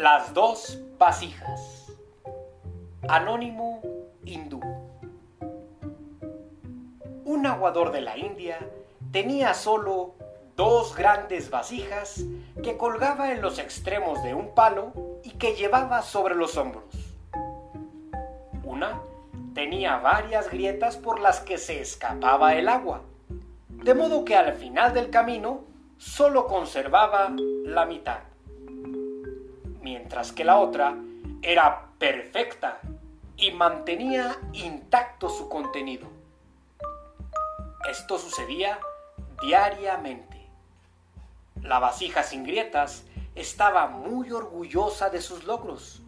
[0.00, 1.92] Las dos vasijas.
[3.06, 3.82] Anónimo
[4.24, 4.58] hindú.
[7.26, 8.58] Un aguador de la India
[9.12, 10.14] tenía solo
[10.56, 12.24] dos grandes vasijas
[12.62, 16.86] que colgaba en los extremos de un palo y que llevaba sobre los hombros.
[18.64, 19.02] Una
[19.52, 23.02] tenía varias grietas por las que se escapaba el agua,
[23.68, 25.60] de modo que al final del camino
[25.98, 27.30] solo conservaba
[27.66, 28.20] la mitad,
[29.80, 30.96] mientras que la otra
[31.42, 32.80] era perfecta
[33.36, 36.08] y mantenía intacto su contenido.
[37.88, 38.78] Esto sucedía
[39.42, 40.48] diariamente.
[41.62, 43.04] La vasija sin grietas
[43.34, 46.02] estaba muy orgullosa de sus logros,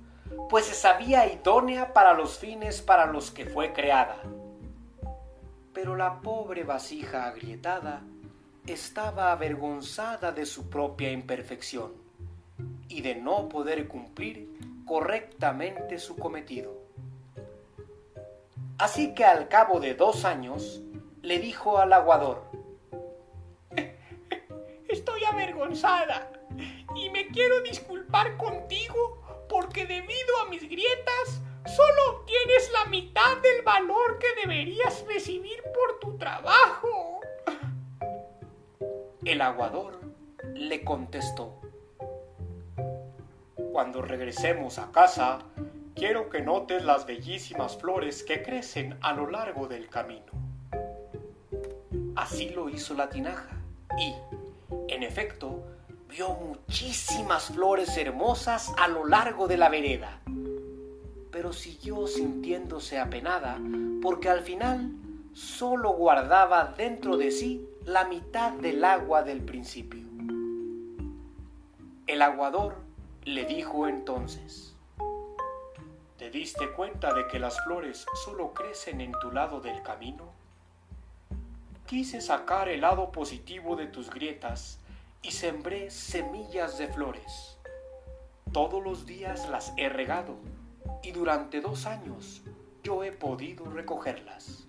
[0.51, 4.17] pues se sabía idónea para los fines para los que fue creada.
[5.73, 8.03] Pero la pobre vasija agrietada
[8.67, 12.03] estaba avergonzada de su propia imperfección
[12.93, 14.49] y de no poder cumplir
[14.85, 16.83] correctamente su cometido.
[18.79, 20.83] Así que al cabo de dos años
[21.23, 22.51] le dijo al aguador,
[24.89, 26.31] Estoy avergonzada
[26.95, 33.63] y me quiero disculpar contigo porque debido a mis grietas solo obtienes la mitad del
[33.63, 37.21] valor que deberías recibir por tu trabajo.
[39.25, 40.01] El aguador
[40.55, 41.61] le contestó,
[43.73, 45.39] Cuando regresemos a casa,
[45.95, 50.31] quiero que notes las bellísimas flores que crecen a lo largo del camino.
[52.15, 53.57] Así lo hizo la tinaja
[53.99, 54.13] y,
[54.89, 55.63] en efecto,
[56.07, 60.21] vio muchísimas flores hermosas a lo largo de la vereda,
[61.31, 63.59] pero siguió sintiéndose apenada
[64.03, 64.93] porque al final
[65.33, 70.03] solo guardaba dentro de sí la mitad del agua del principio.
[72.07, 72.92] El aguador
[73.25, 74.75] le dijo entonces,
[76.19, 80.33] ¿te diste cuenta de que las flores solo crecen en tu lado del camino?
[81.87, 84.81] Quise sacar el lado positivo de tus grietas
[85.23, 87.59] y sembré semillas de flores.
[88.51, 90.35] Todos los días las he regado
[91.05, 92.43] y durante dos años
[92.83, 94.67] yo he podido recogerlas.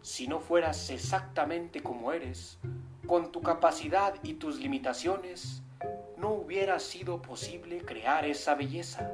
[0.00, 2.58] Si no fueras exactamente como eres,
[3.06, 5.63] con tu capacidad y tus limitaciones,
[6.16, 9.10] no hubiera sido posible crear esa belleza.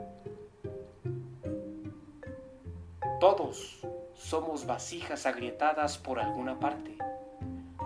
[3.20, 3.80] Todos
[4.14, 6.96] somos vasijas agrietadas por alguna parte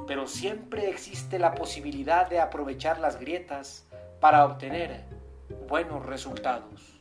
[0.06, 3.86] pero siempre existe la posibilidad de aprovechar las grietas
[4.20, 5.04] para obtener
[5.68, 6.93] buenos resultados.